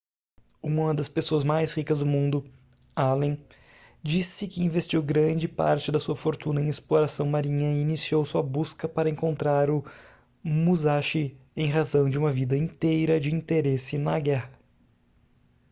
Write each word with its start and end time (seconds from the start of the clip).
uma 0.63 0.95
das 0.95 1.07
pessoas 1.07 1.43
mais 1.43 1.73
ricas 1.73 1.99
do 1.99 2.07
mundo 2.07 2.43
allen 2.95 3.37
diz-se 4.01 4.47
que 4.47 4.63
investiu 4.63 4.99
grande 4.99 5.47
parte 5.47 5.91
de 5.91 5.99
sua 5.99 6.15
fortuna 6.15 6.59
em 6.59 6.67
exploração 6.67 7.27
marinha 7.27 7.71
e 7.71 7.83
iniciou 7.83 8.25
sua 8.25 8.41
busca 8.41 8.89
para 8.89 9.11
encontrar 9.11 9.69
o 9.69 9.85
musashi 10.43 11.37
em 11.55 11.69
razão 11.69 12.09
de 12.09 12.17
uma 12.17 12.31
vida 12.31 12.57
inteira 12.57 13.19
de 13.19 13.29
interesse 13.31 13.95
na 13.99 14.19
guerra 14.19 14.49